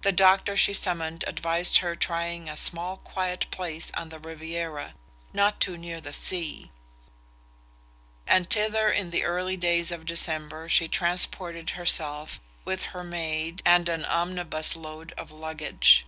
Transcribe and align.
The 0.00 0.10
doctor 0.10 0.56
she 0.56 0.74
summoned 0.74 1.22
advised 1.28 1.78
her 1.78 1.94
trying 1.94 2.48
a 2.48 2.56
small 2.56 2.96
quiet 2.96 3.48
place 3.52 3.92
on 3.94 4.08
the 4.08 4.18
Riviera, 4.18 4.94
not 5.32 5.60
too 5.60 5.78
near 5.78 6.00
the 6.00 6.12
sea; 6.12 6.72
and 8.26 8.50
thither 8.50 8.90
in 8.90 9.10
the 9.10 9.22
early 9.22 9.56
days 9.56 9.92
of 9.92 10.04
December, 10.04 10.68
she 10.68 10.88
transported 10.88 11.70
herself 11.78 12.40
with 12.64 12.86
her 12.90 13.04
maid 13.04 13.62
and 13.64 13.88
an 13.88 14.04
omnibus 14.04 14.74
load 14.74 15.12
of 15.12 15.30
luggage. 15.30 16.06